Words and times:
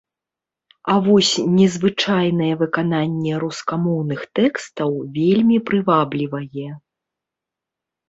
А 0.93 0.95
вось 1.07 1.33
незвычайнае 1.57 2.49
выкананне 2.63 3.33
рускамоўных 3.45 4.19
тэкстаў 4.43 4.91
вельмі 5.21 5.57
прываблівае. 5.71 6.69